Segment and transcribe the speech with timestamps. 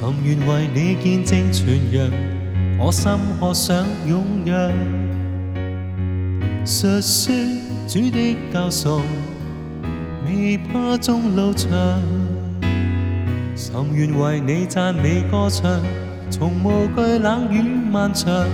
[0.00, 2.08] 心愿为你见证全阳，
[2.78, 3.10] 我心
[3.40, 4.54] 可想拥有。
[6.64, 7.34] 述说
[7.88, 9.02] 主的教颂，
[10.24, 11.68] 未怕终老长。
[13.56, 15.68] 心愿为你赞美歌唱，
[16.30, 18.46] 从无惧冷雨漫长。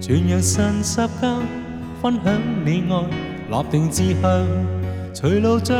[0.00, 1.38] 全阳神十教，
[2.00, 4.46] 分享你爱，立定志向，
[5.12, 5.74] 随路赠。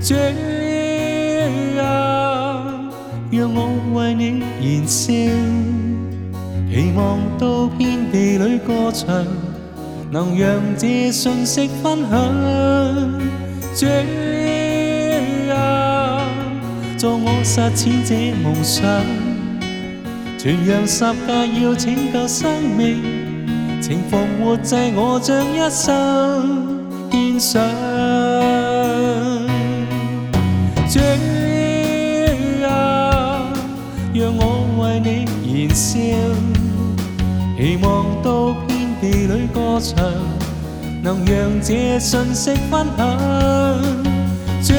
[0.00, 0.32] 这。
[3.32, 5.10] 让我为你燃烧，
[6.70, 9.24] 期望到遍地里歌唱，
[10.10, 13.20] 能让这信息分享。
[13.74, 13.88] 这
[15.48, 16.28] 样，
[16.98, 18.84] 助我实践这梦想，
[20.38, 23.02] 全羊十架要拯救生命，
[23.80, 28.61] 情逢活祭我将一生献上。
[35.74, 35.96] 笑，
[37.58, 39.96] 期望到天地里歌唱，
[41.02, 43.18] 能讓這信息分享。
[44.62, 44.74] 主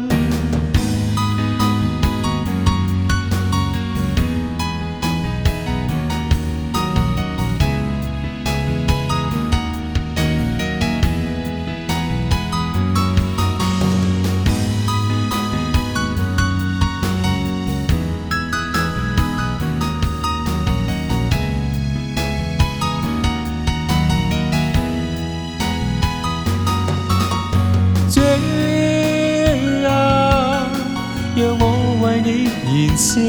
[32.98, 33.22] 笑，